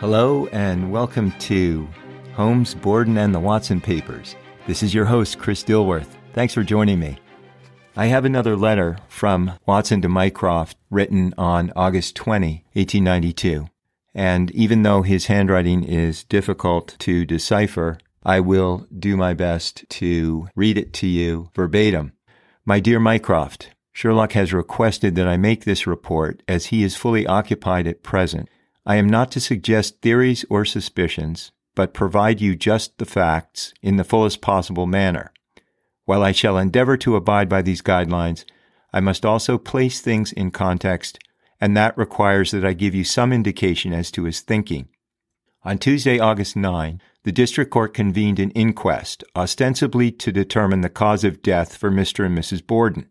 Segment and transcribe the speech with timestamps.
[0.00, 1.86] Hello, and welcome to
[2.32, 4.34] Holmes, Borden, and the Watson Papers.
[4.66, 6.16] This is your host, Chris Dilworth.
[6.32, 7.18] Thanks for joining me.
[7.96, 13.66] I have another letter from Watson to Mycroft written on August 20, 1892.
[14.14, 20.48] And even though his handwriting is difficult to decipher, I will do my best to
[20.56, 22.14] read it to you verbatim.
[22.64, 27.26] My dear Mycroft, Sherlock has requested that I make this report as he is fully
[27.26, 28.48] occupied at present
[28.86, 33.96] I am not to suggest theories or suspicions, but provide you just the facts in
[33.96, 35.32] the fullest possible manner.
[36.04, 38.44] While I shall endeavor to abide by these guidelines,
[38.92, 41.18] I must also place things in context,
[41.60, 44.88] and that requires that I give you some indication as to his thinking.
[45.62, 51.22] On Tuesday, August 9, the district court convened an inquest, ostensibly to determine the cause
[51.22, 52.24] of death for Mr.
[52.24, 52.66] and Mrs.
[52.66, 53.08] Borden.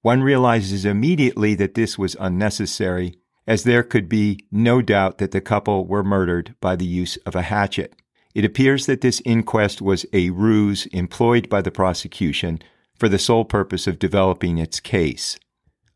[0.00, 5.40] One realizes immediately that this was unnecessary as there could be no doubt that the
[5.40, 7.94] couple were murdered by the use of a hatchet.
[8.34, 12.60] It appears that this inquest was a ruse employed by the prosecution
[12.98, 15.38] for the sole purpose of developing its case.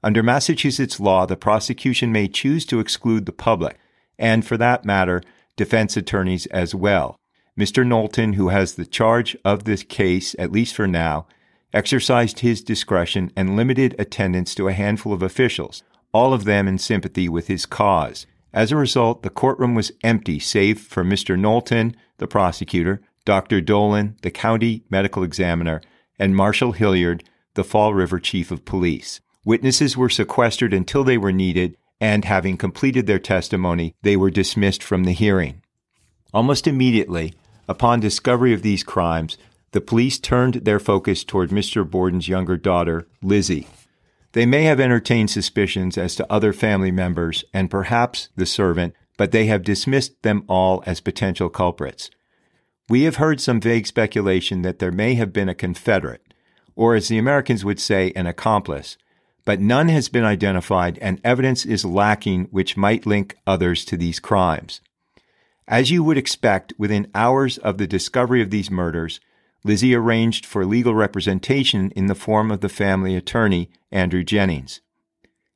[0.02, 3.77] Under Massachusetts law, the prosecution may choose to exclude the public,
[4.18, 5.22] and for that matter,
[5.56, 7.16] defense attorneys as well.
[7.58, 7.84] Mr.
[7.84, 11.27] Knowlton, who has the charge of this case, at least for now,
[11.72, 16.78] exercised his discretion and limited attendance to a handful of officials, all of them in
[16.78, 18.27] sympathy with his cause.
[18.53, 21.39] As a result, the courtroom was empty save for Mr.
[21.39, 23.61] Knowlton, the prosecutor, Dr.
[23.61, 25.83] Dolan, the county medical examiner,
[26.19, 29.20] and Marshal Hilliard, the Fall River chief of police.
[29.45, 34.83] Witnesses were sequestered until they were needed, and having completed their testimony, they were dismissed
[34.83, 35.62] from the hearing.
[36.33, 37.34] Almost immediately,
[37.69, 39.36] upon discovery of these crimes,
[39.73, 41.89] the police turned their focus toward Mr.
[41.89, 43.67] Borden's younger daughter, Lizzie.
[44.32, 49.33] They may have entertained suspicions as to other family members and perhaps the servant, but
[49.33, 52.11] they have dismissed them all as potential culprits.
[52.88, 56.22] We have heard some vague speculation that there may have been a confederate,
[56.77, 58.96] or as the Americans would say, an accomplice,
[59.44, 64.20] but none has been identified and evidence is lacking which might link others to these
[64.20, 64.80] crimes.
[65.67, 69.20] As you would expect, within hours of the discovery of these murders,
[69.64, 74.80] Lizzie arranged for legal representation in the form of the family attorney, Andrew Jennings.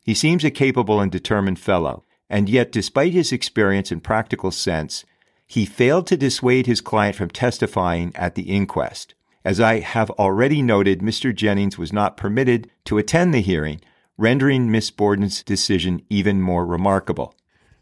[0.04, 5.04] He seems a capable and determined fellow, and yet, despite his experience and practical sense,
[5.46, 9.14] he failed to dissuade his client from testifying at the inquest.
[9.44, 11.34] As I have already noted, Mr.
[11.34, 13.80] Jennings was not permitted to attend the hearing,
[14.16, 17.34] rendering Miss Borden's decision even more remarkable.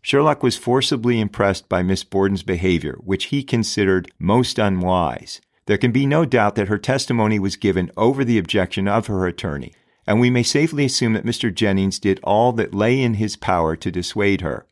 [0.03, 5.41] Sherlock was forcibly impressed by Miss Borden's behavior, which he considered most unwise.
[5.66, 9.26] There can be no doubt that her testimony was given over the objection of her
[9.26, 9.72] attorney,
[10.06, 11.54] and we may safely assume that Mr.
[11.54, 14.66] Jennings did all that lay in his power to dissuade her.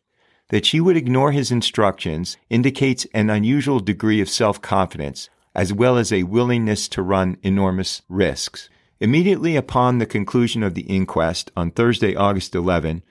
[0.48, 5.98] That she would ignore his instructions indicates an unusual degree of self confidence, as well
[5.98, 8.70] as a willingness to run enormous risks.
[9.00, 13.02] Immediately upon the conclusion of the inquest on Thursday, August 11,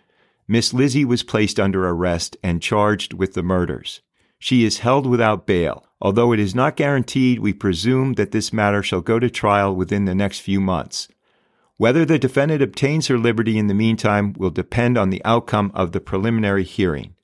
[0.47, 4.01] Miss Lizzie was placed under arrest and charged with the murders.
[4.39, 5.85] She is held without bail.
[5.99, 10.05] Although it is not guaranteed, we presume that this matter shall go to trial within
[10.05, 11.07] the next few months.
[11.77, 15.91] Whether the defendant obtains her liberty in the meantime will depend on the outcome of
[15.91, 17.15] the preliminary hearing.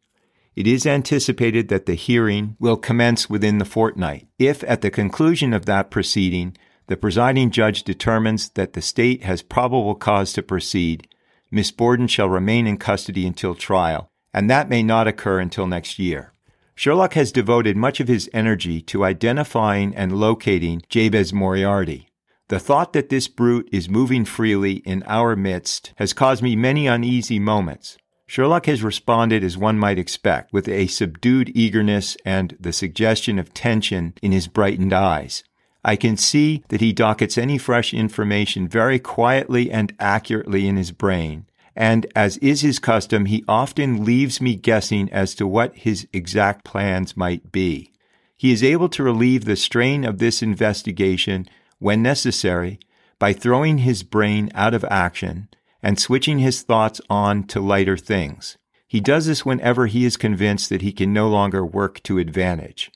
[0.56, 4.28] It is anticipated that the hearing will commence within the fortnight.
[4.38, 6.56] If at the conclusion of that proceeding
[6.88, 11.07] the presiding judge determines that the state has probable cause to proceed,
[11.50, 15.97] Miss Borden shall remain in custody until trial, and that may not occur until next
[15.97, 16.32] year.
[16.75, 22.09] Sherlock has devoted much of his energy to identifying and locating Jabez Moriarty.
[22.50, 26.88] The thought that this brute is moving freely in our midst has caused me many
[26.88, 27.97] uneasy moments.
[28.25, 33.53] Sherlock has responded as one might expect, with a subdued eagerness and the suggestion of
[33.53, 35.44] tension in his brightened eyes.
[35.85, 40.91] I can see that he dockets any fresh information very quietly and accurately in his
[40.91, 46.08] brain, and as is his custom, he often leaves me guessing as to what his
[46.14, 47.91] exact plans might be.
[48.37, 51.47] He is able to relieve the strain of this investigation
[51.79, 52.79] when necessary
[53.20, 55.47] by throwing his brain out of action
[55.81, 58.58] and switching his thoughts on to lighter things.
[58.87, 62.91] He does this whenever he is convinced that he can no longer work to advantage.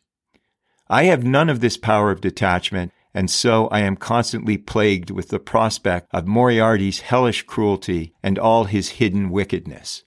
[0.90, 5.30] I have none of this power of detachment, and so I am constantly plagued with
[5.30, 10.04] the prospect of Moriarty's hellish cruelty and all his hidden wickedness.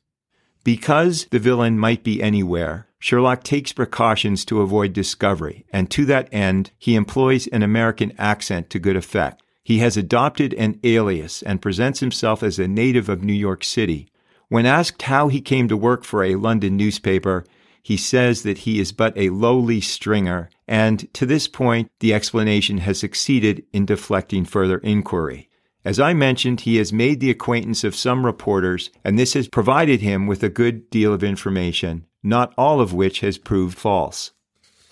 [0.63, 6.29] Because the villain might be anywhere, Sherlock takes precautions to avoid discovery, and to that
[6.31, 9.43] end, he employs an American accent to good effect.
[9.65, 14.07] He has adopted an alias and presents himself as a native of New York City.
[14.49, 17.45] When asked how he came to work for a London newspaper,
[17.83, 22.79] he says that he is but a lowly stringer, and to this point, the explanation
[22.79, 25.49] has succeeded in deflecting further inquiry.
[25.85, 30.03] As I mentioned, he has made the acquaintance of some reporters, and this has provided
[30.03, 34.33] him with a good deal of information, not all of which has proved false.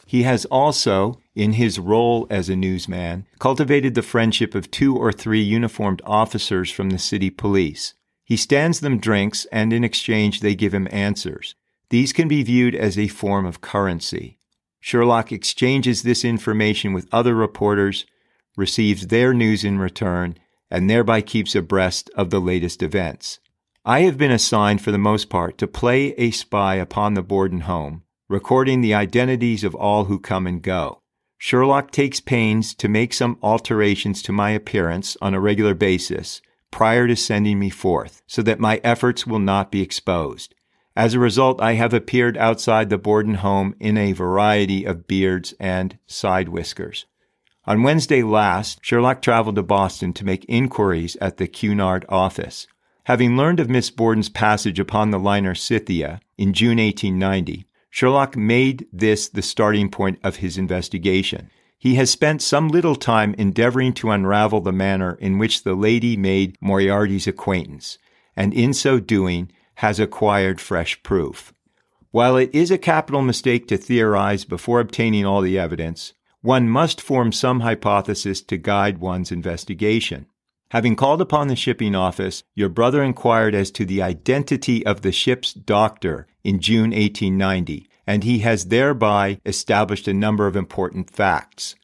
[0.07, 5.13] He has also, in his role as a newsman, cultivated the friendship of two or
[5.13, 7.93] three uniformed officers from the city police.
[8.25, 11.55] He stands them drinks, and in exchange they give him answers.
[11.91, 14.39] These can be viewed as a form of currency.
[14.81, 18.07] Sherlock exchanges this information with other reporters,
[18.57, 20.37] receives their news in return,
[20.71, 23.39] and thereby keeps abreast of the latest events.
[23.85, 27.61] I have been assigned, for the most part, to play a spy upon the Borden
[27.61, 31.01] home, recording the identities of all who come and go.
[31.39, 37.07] Sherlock takes pains to make some alterations to my appearance on a regular basis prior
[37.07, 40.55] to sending me forth, so that my efforts will not be exposed.
[40.99, 45.55] As a result, I have appeared outside the Borden home in a variety of beards
[45.61, 47.07] and side whiskers.
[47.67, 52.67] On Wednesday last, Sherlock traveled to Boston to make inquiries at the Cunard office.
[53.05, 58.89] Having learned of Miss Borden's passage upon the liner Scythia in June 1890, Sherlock made
[58.93, 61.49] this the starting point of his investigation.
[61.79, 66.17] He has spent some little time endeavoring to unravel the manner in which the lady
[66.17, 67.99] made Moriarty's acquaintance,
[68.35, 71.53] and in so doing has acquired fresh proof.
[72.11, 77.01] While it is a capital mistake to theorize before obtaining all the evidence, one must
[77.01, 80.27] form some hypothesis to guide one's investigation.
[80.73, 85.13] Having called upon the shipping office, your brother inquired as to the identity of the
[85.13, 91.77] ship's doctor in June 1890, and he has thereby established a number of important facts.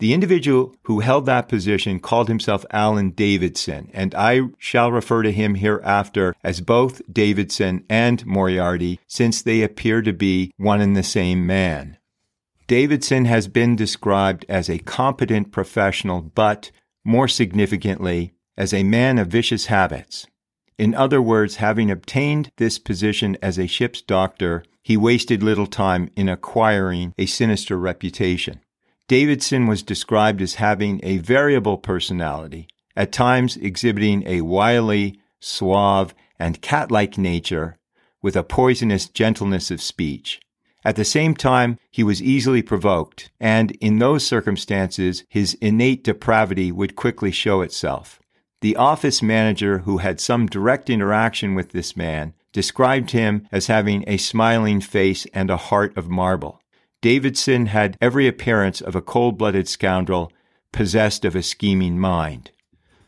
[0.00, 5.30] The individual who held that position called himself Alan Davidson, and I shall refer to
[5.30, 11.02] him hereafter as both Davidson and Moriarty, since they appear to be one and the
[11.02, 11.98] same man.
[12.66, 16.70] Davidson has been described as a competent professional, but
[17.04, 20.26] more significantly, as a man of vicious habits.
[20.78, 26.10] In other words, having obtained this position as a ship's doctor, he wasted little time
[26.16, 28.60] in acquiring a sinister reputation.
[29.10, 36.62] Davidson was described as having a variable personality, at times exhibiting a wily, suave, and
[36.62, 37.76] cat like nature,
[38.22, 40.40] with a poisonous gentleness of speech.
[40.84, 46.70] At the same time, he was easily provoked, and in those circumstances, his innate depravity
[46.70, 48.20] would quickly show itself.
[48.60, 54.04] The office manager, who had some direct interaction with this man, described him as having
[54.06, 56.59] a smiling face and a heart of marble.
[57.02, 60.30] Davidson had every appearance of a cold blooded scoundrel
[60.70, 62.50] possessed of a scheming mind.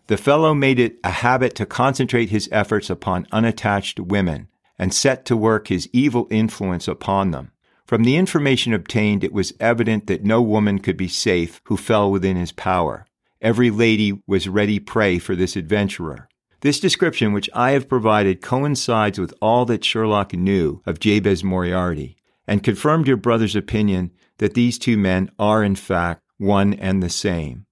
[0.06, 4.49] The fellow made it a habit to concentrate his efforts upon unattached women
[4.79, 7.53] and set to work his evil influence upon them.
[7.87, 12.11] From the information obtained, it was evident that no woman could be safe who fell
[12.11, 13.06] within his power.
[13.43, 16.29] Every lady was ready prey for this adventurer.
[16.62, 22.17] This description, which I have provided, coincides with all that Sherlock knew of Jabez Moriarty
[22.47, 27.09] and confirmed your brother's opinion that these two men are, in fact, one and the
[27.11, 27.67] same.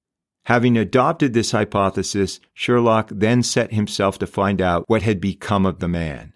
[0.45, 5.81] Having adopted this hypothesis, Sherlock then set himself to find out what had become of
[5.81, 6.33] the man.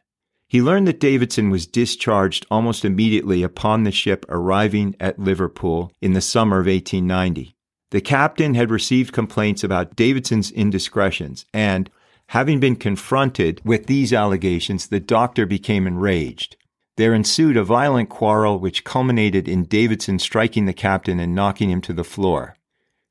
[0.46, 6.12] He learned that Davidson was discharged almost immediately upon the ship arriving at Liverpool in
[6.12, 7.56] the summer of 1890.
[7.90, 11.90] The captain had received complaints about Davidson's indiscretions, and,
[12.28, 16.56] having been confronted with these allegations, the doctor became enraged.
[16.96, 21.80] There ensued a violent quarrel which culminated in Davidson striking the captain and knocking him
[21.82, 22.56] to the floor.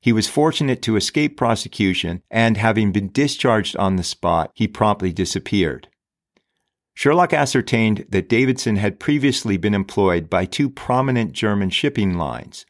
[0.00, 5.12] He was fortunate to escape prosecution, and having been discharged on the spot, he promptly
[5.12, 5.88] disappeared.
[6.94, 12.64] Sherlock ascertained that Davidson had previously been employed by two prominent German shipping lines.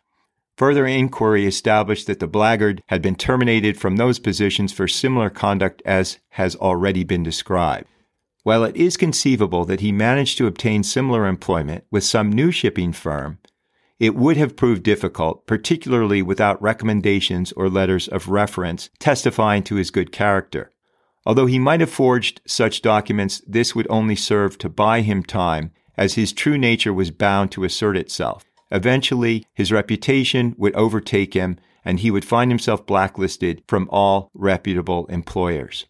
[0.56, 5.82] Further inquiry established that the blackguard had been terminated from those positions for similar conduct
[5.84, 7.86] as has already been described.
[8.44, 12.92] While it is conceivable that he managed to obtain similar employment with some new shipping
[12.92, 13.38] firm,
[13.98, 19.90] it would have proved difficult, particularly without recommendations or letters of reference testifying to his
[19.90, 20.70] good character.
[21.24, 25.72] Although he might have forged such documents, this would only serve to buy him time,
[25.96, 28.44] as his true nature was bound to assert itself.
[28.70, 35.06] Eventually, his reputation would overtake him, and he would find himself blacklisted from all reputable
[35.06, 35.86] employers.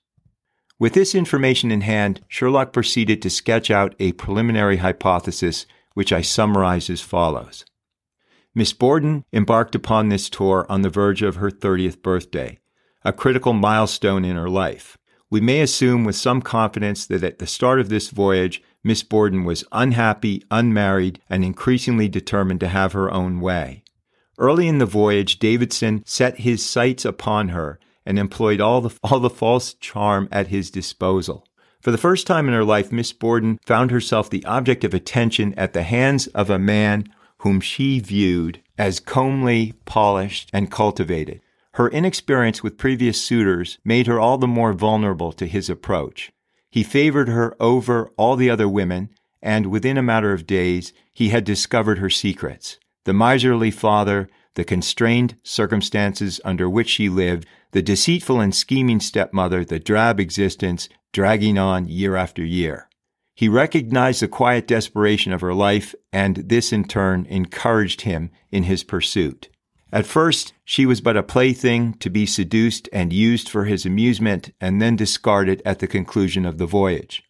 [0.78, 6.21] With this information in hand, Sherlock proceeded to sketch out a preliminary hypothesis, which I
[6.21, 7.64] summarize as follows.
[8.54, 12.59] Miss Borden embarked upon this tour on the verge of her 30th birthday,
[13.04, 14.97] a critical milestone in her life.
[15.31, 19.45] We may assume with some confidence that at the start of this voyage, Miss Borden
[19.45, 23.83] was unhappy, unmarried, and increasingly determined to have her own way.
[24.38, 29.20] Early in the voyage, Davidson set his sights upon her and employed all the, all
[29.20, 31.46] the false charm at his disposal.
[31.80, 35.52] For the first time in her life, Miss Borden found herself the object of attention
[35.54, 37.04] at the hands of a man
[37.38, 41.40] whom she viewed as comely, polished, and cultivated.
[41.73, 46.32] Her inexperience with previous suitors made her all the more vulnerable to his approach.
[46.70, 49.11] He favored her over all the other women,
[49.42, 52.78] and within a matter of days, he had discovered her secrets.
[53.04, 59.64] The miserly father, the constrained circumstances under which she lived, the deceitful and scheming stepmother,
[59.64, 62.88] the drab existence dragging on year after year.
[63.34, 68.64] He recognized the quiet desperation of her life, and this in turn encouraged him in
[68.64, 69.49] his pursuit.
[69.92, 74.52] At first, she was but a plaything to be seduced and used for his amusement
[74.61, 77.23] and then discarded at the conclusion of the voyage.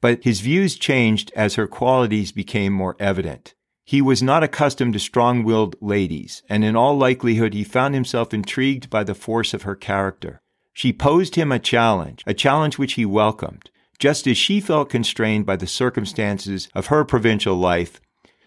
[0.00, 3.54] But his views changed as her qualities became more evident.
[3.84, 8.32] He was not accustomed to strong willed ladies, and in all likelihood he found himself
[8.32, 10.40] intrigued by the force of her character.
[10.72, 13.70] She posed him a challenge, a challenge which he welcomed.
[13.98, 18.00] Just as she felt constrained by the circumstances of her provincial life,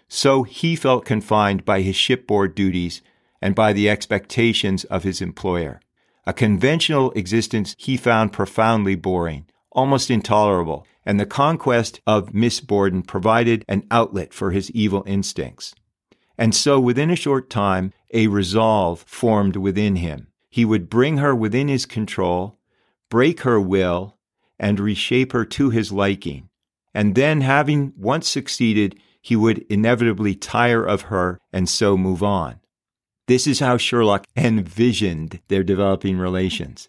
[0.07, 3.01] so he felt confined by his shipboard duties
[3.41, 5.79] and by the expectations of his employer.
[6.25, 13.03] A conventional existence he found profoundly boring, almost intolerable, and the conquest of Miss Borden
[13.03, 15.75] provided an outlet for his evil instincts.
[16.37, 20.27] And so, within a short time, a resolve formed within him.
[20.49, 22.59] He would bring her within his control,
[23.09, 24.17] break her will,
[24.57, 26.49] and reshape her to his liking.
[26.93, 32.59] And then, having once succeeded, he would inevitably tire of her and so move on.
[33.27, 36.87] This is how Sherlock envisioned their developing relations.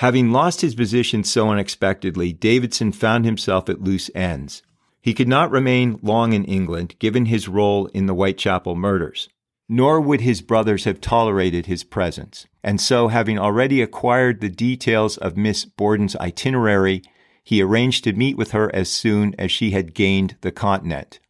[0.00, 4.62] Having lost his position so unexpectedly, Davidson found himself at loose ends.
[5.00, 9.28] He could not remain long in England, given his role in the Whitechapel murders
[9.72, 12.44] nor would his brothers have tolerated his presence.
[12.62, 17.02] And so, having already acquired the details of Miss Borden's itinerary,
[17.44, 21.20] he arranged to meet with her as soon as she had gained the continent.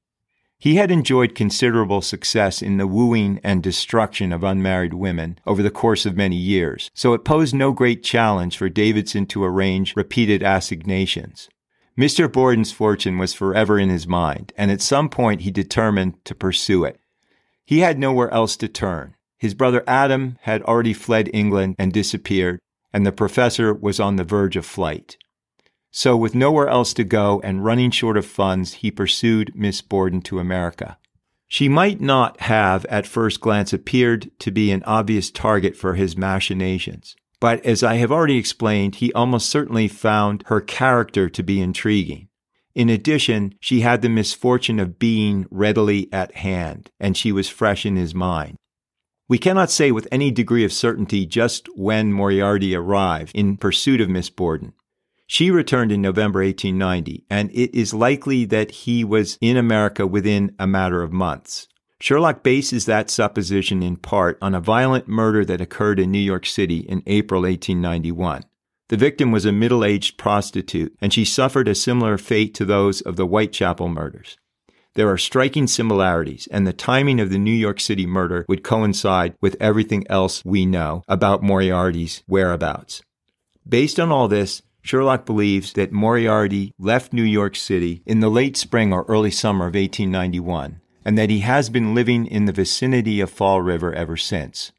[0.60, 5.70] He had enjoyed considerable success in the wooing and destruction of unmarried women over the
[5.70, 10.42] course of many years, so it posed no great challenge for Davidson to arrange repeated
[10.42, 11.48] assignations.
[11.98, 12.30] Mr.
[12.30, 16.84] Borden's fortune was forever in his mind, and at some point he determined to pursue
[16.84, 17.00] it.
[17.64, 19.14] He had nowhere else to turn.
[19.38, 22.60] His brother Adam had already fled England and disappeared,
[22.92, 25.16] and the professor was on the verge of flight.
[25.90, 30.22] So, with nowhere else to go and running short of funds, he pursued Miss Borden
[30.22, 30.98] to America.
[31.48, 36.16] She might not have, at first glance, appeared to be an obvious target for his
[36.16, 37.16] machinations.
[37.40, 42.28] But as I have already explained, he almost certainly found her character to be intriguing.
[42.74, 47.84] In addition, she had the misfortune of being readily at hand, and she was fresh
[47.84, 48.56] in his mind.
[49.28, 54.08] We cannot say with any degree of certainty just when Moriarty arrived in pursuit of
[54.08, 54.72] Miss Borden.
[55.32, 60.56] She returned in November 1890, and it is likely that he was in America within
[60.58, 61.68] a matter of months.
[62.00, 66.46] Sherlock bases that supposition in part on a violent murder that occurred in New York
[66.46, 68.42] City in April 1891.
[68.88, 73.00] The victim was a middle aged prostitute, and she suffered a similar fate to those
[73.00, 74.36] of the Whitechapel murders.
[74.94, 79.36] There are striking similarities, and the timing of the New York City murder would coincide
[79.40, 83.02] with everything else we know about Moriarty's whereabouts.
[83.68, 88.56] Based on all this, Sherlock believes that Moriarty left New York City in the late
[88.56, 93.20] spring or early summer of 1891, and that he has been living in the vicinity
[93.20, 94.72] of Fall River ever since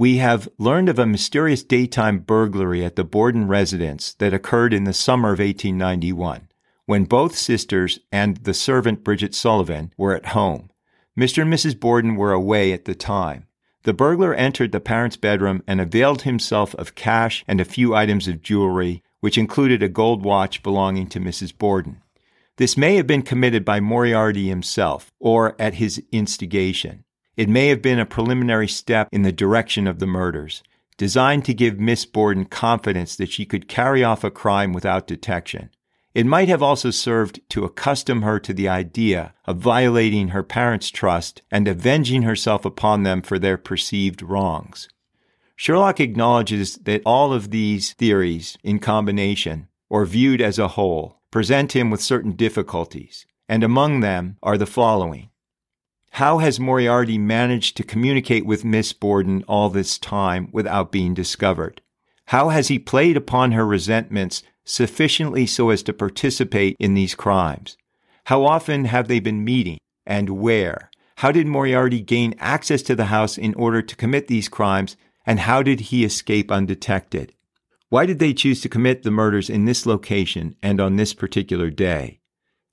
[0.00, 4.84] we have learned of a mysterious daytime burglary at the Borden residence that occurred in
[4.84, 6.48] the summer of 1891,
[6.86, 10.70] when both sisters and the servant Bridget Sullivan were at home.
[11.18, 11.42] Mr.
[11.42, 11.78] and Mrs.
[11.78, 13.46] Borden were away at the time.
[13.82, 18.26] The burglar entered the parents' bedroom and availed himself of cash and a few items
[18.26, 21.56] of jewelry, which included a gold watch belonging to Mrs.
[21.56, 22.02] Borden.
[22.56, 27.04] This may have been committed by Moriarty himself or at his instigation.
[27.36, 30.62] It may have been a preliminary step in the direction of the murders,
[30.98, 35.70] designed to give Miss Borden confidence that she could carry off a crime without detection.
[36.12, 40.90] It might have also served to accustom her to the idea of violating her parents'
[40.90, 44.88] trust and avenging herself upon them for their perceived wrongs.
[45.60, 51.76] Sherlock acknowledges that all of these theories in combination, or viewed as a whole, present
[51.76, 55.28] him with certain difficulties, and among them are the following.
[56.12, 61.82] How has Moriarty managed to communicate with Miss Borden all this time without being discovered?
[62.28, 67.76] How has he played upon her resentments sufficiently so as to participate in these crimes?
[68.24, 69.76] How often have they been meeting
[70.06, 70.90] and where?
[71.16, 74.96] How did Moriarty gain access to the house in order to commit these crimes
[75.30, 77.32] and how did he escape undetected?
[77.88, 81.70] Why did they choose to commit the murders in this location and on this particular
[81.70, 82.18] day?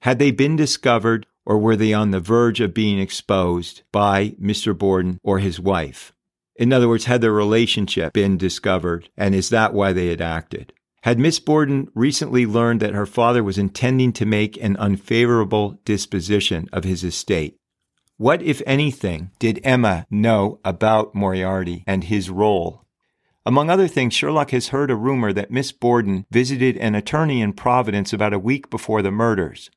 [0.01, 4.75] Had they been discovered or were they on the verge of being exposed by Mr.
[4.75, 6.13] Borden or his wife?
[6.55, 10.73] In other words, had their relationship been discovered and is that why they had acted?
[11.03, 16.67] Had Miss Borden recently learned that her father was intending to make an unfavorable disposition
[16.73, 17.59] of his estate?
[18.17, 22.87] What, if anything, did Emma know about Moriarty and his role
[23.47, 27.53] among other things, Sherlock has heard a rumor that Miss Borden visited an attorney in
[27.53, 29.71] Providence about a week before the murders.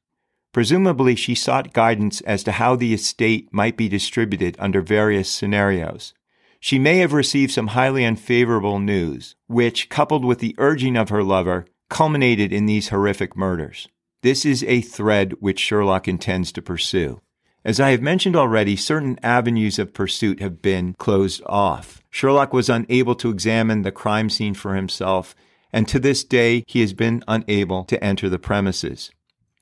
[0.51, 6.15] Presumably, she sought guidance as to how the estate might be distributed under various scenarios.
[6.59, 11.23] She may have received some highly unfavorable news, which, coupled with the urging of her
[11.23, 13.87] lover, culminated in these horrific murders.
[14.25, 17.21] This is a thread which Sherlock intends to pursue.
[17.63, 22.03] As I have mentioned already, certain avenues of pursuit have been closed off.
[22.11, 25.35] Sherlock was unable to examine the crime scene for himself,
[25.73, 29.11] and to this day he has been unable to enter the premises.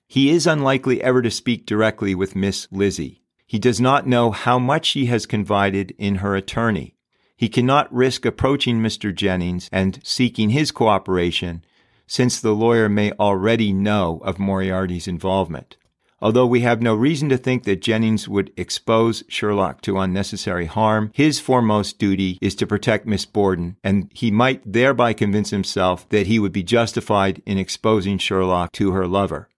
[0.07, 3.21] He is unlikely ever to speak directly with Miss Lizzie.
[3.47, 6.95] He does not know how much she has confided in her attorney.
[7.37, 9.15] He cannot risk approaching Mr.
[9.15, 11.65] Jennings and seeking his cooperation,
[12.07, 15.77] since the lawyer may already know of Moriarty's involvement.
[16.21, 21.13] Although we have no reason to think that Jennings would expose Sherlock to unnecessary harm,
[21.15, 26.27] his foremost duty is to protect Miss Borden, and he might thereby convince himself that
[26.27, 29.49] he would be justified in exposing Sherlock to her lover.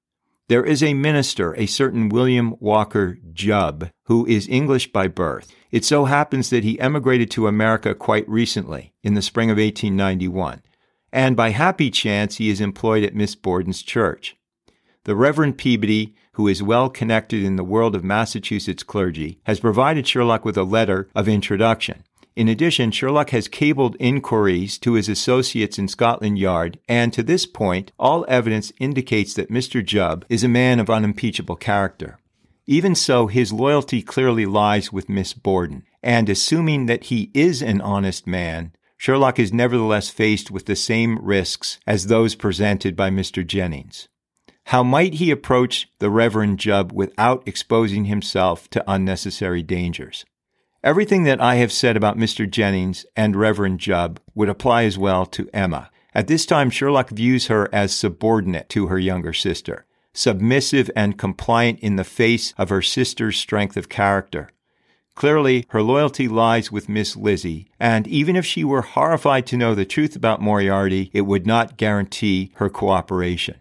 [0.48, 5.54] There is a minister, a certain William Walker Jubb, who is English by birth.
[5.70, 10.60] It so happens that he emigrated to America quite recently, in the spring of 1891,
[11.12, 14.36] and by happy chance he is employed at Miss Borden's church.
[15.04, 20.06] The Reverend Peabody who is well connected in the world of Massachusetts clergy, has provided
[20.06, 22.04] Sherlock with a letter of introduction.
[22.36, 27.44] In addition, Sherlock has cabled inquiries to his associates in Scotland Yard, and to this
[27.44, 29.84] point, all evidence indicates that Mr.
[29.84, 32.18] Jubb is a man of unimpeachable character.
[32.66, 37.80] Even so, his loyalty clearly lies with Miss Borden, and assuming that he is an
[37.80, 43.44] honest man, Sherlock is nevertheless faced with the same risks as those presented by Mr.
[43.44, 44.08] Jennings.
[44.70, 50.24] How might he approach the Reverend Jubb without exposing himself to unnecessary dangers?
[50.84, 52.48] Everything that I have said about Mr.
[52.48, 55.90] Jennings and Reverend Jubb would apply as well to Emma.
[56.14, 61.80] At this time, Sherlock views her as subordinate to her younger sister, submissive and compliant
[61.80, 64.50] in the face of her sister's strength of character.
[65.16, 69.74] Clearly, her loyalty lies with Miss Lizzie, and even if she were horrified to know
[69.74, 73.56] the truth about Moriarty, it would not guarantee her cooperation.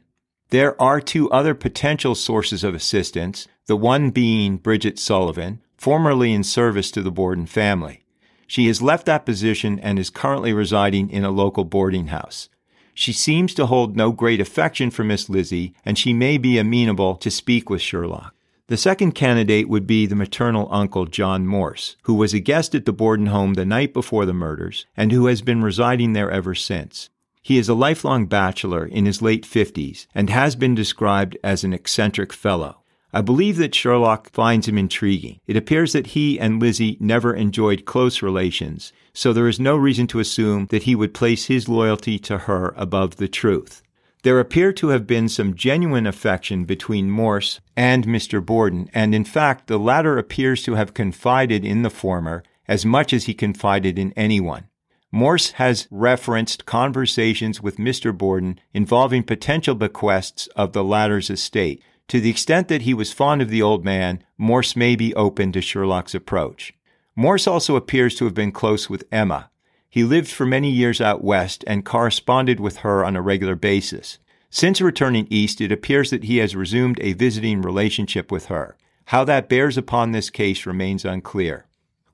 [0.52, 6.44] There are two other potential sources of assistance, the one being Bridget Sullivan, formerly in
[6.44, 8.04] service to the Borden family.
[8.48, 12.50] She has left that position and is currently residing in a local boarding house.
[12.96, 17.16] She seems to hold no great affection for Miss Lizzie, and she may be amenable
[17.18, 18.34] to speak with Sherlock.
[18.66, 22.86] The second candidate would be the maternal uncle John Morse, who was a guest at
[22.86, 26.56] the Borden home the night before the murders and who has been residing there ever
[26.56, 27.12] since.
[27.42, 31.74] He is a lifelong bachelor in his late 50s and has been described as an
[31.74, 32.84] eccentric fellow.
[33.12, 35.40] I believe that Sherlock finds him intriguing.
[35.48, 40.06] It appears that he and Lizzie never enjoyed close relations, so there is no reason
[40.08, 43.82] to assume that he would place his loyalty to her above the truth.
[44.22, 48.46] There appear to have been some genuine affection between Morse and Mr.
[48.46, 53.14] Borden, and in fact, the latter appears to have confided in the former as much
[53.14, 54.66] as he confided in anyone.
[55.12, 58.16] Morse has referenced conversations with Mr.
[58.16, 61.82] Borden involving potential bequests of the latter's estate.
[62.10, 65.52] To the extent that he was fond of the old man, Morse may be open
[65.54, 66.74] to Sherlock's approach.
[67.16, 69.50] Morse also appears to have been close with Emma.
[69.90, 74.20] He lived for many years out west and corresponded with her on a regular basis.
[74.52, 78.78] Since returning east, it appears that he has resumed a visiting relationship with her.
[79.06, 81.66] How that bears upon this case remains unclear.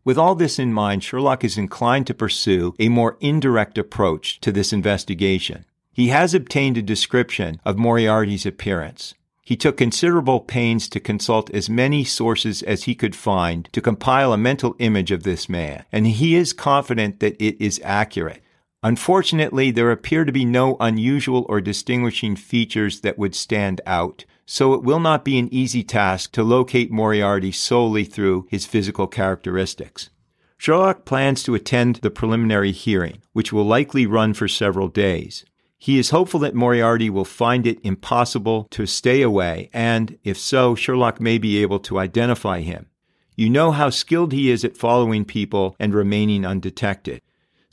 [0.05, 4.51] With all this in mind, Sherlock is inclined to pursue a more indirect approach to
[4.51, 5.65] this investigation.
[5.91, 9.15] He has obtained a description of Moriarty's appearance.
[9.41, 14.31] He took considerable pains to consult as many sources as he could find to compile
[14.31, 18.43] a mental image of this man, and he is confident that it is accurate.
[18.83, 24.73] Unfortunately, there appear to be no unusual or distinguishing features that would stand out, so
[24.73, 30.09] it will not be an easy task to locate Moriarty solely through his physical characteristics.
[30.57, 35.45] Sherlock plans to attend the preliminary hearing, which will likely run for several days.
[35.77, 40.73] He is hopeful that Moriarty will find it impossible to stay away, and if so,
[40.73, 42.87] Sherlock may be able to identify him.
[43.35, 47.21] You know how skilled he is at following people and remaining undetected.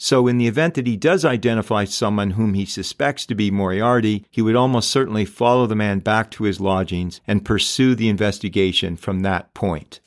[0.05, 4.27] So, in the event that he does identify someone whom he suspects to be Moriarty,
[4.31, 8.97] he would almost certainly follow the man back to his lodgings and pursue the investigation
[8.97, 10.01] from that point.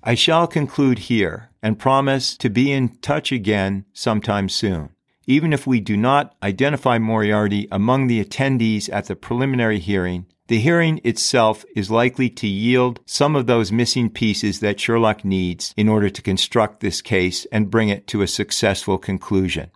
[0.00, 4.90] I shall conclude here and promise to be in touch again sometime soon.
[5.26, 10.60] Even if we do not identify Moriarty among the attendees at the preliminary hearing, the
[10.60, 15.88] hearing itself is likely to yield some of those missing pieces that Sherlock needs in
[15.88, 19.70] order to construct this case and bring it to a successful conclusion.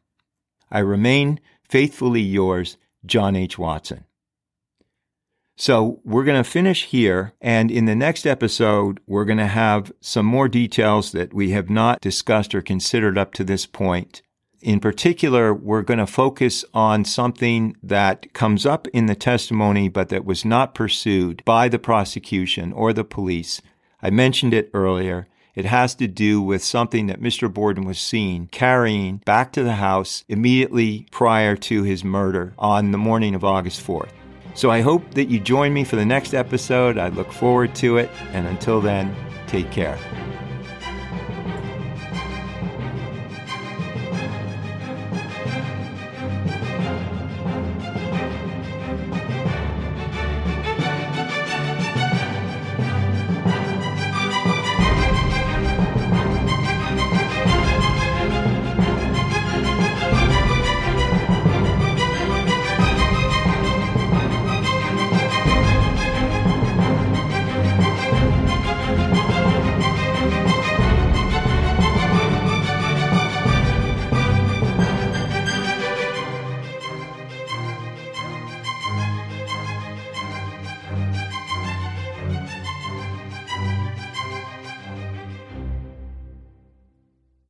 [0.71, 3.57] I remain faithfully yours, John H.
[3.57, 4.05] Watson.
[5.57, 7.33] So we're going to finish here.
[7.41, 11.71] And in the next episode, we're going to have some more details that we have
[11.71, 14.21] not discussed or considered up to this point.
[14.67, 20.09] In particular, we're going to focus on something that comes up in the testimony, but
[20.09, 23.63] that was not pursued by the prosecution or the police.
[24.03, 25.29] I mentioned it earlier.
[25.55, 27.51] It has to do with something that Mr.
[27.51, 32.99] Borden was seen carrying back to the house immediately prior to his murder on the
[32.99, 34.11] morning of August 4th.
[34.57, 36.99] So I hope that you join me for the next episode.
[36.99, 38.11] I look forward to it.
[38.33, 39.15] And until then,
[39.47, 39.97] take care.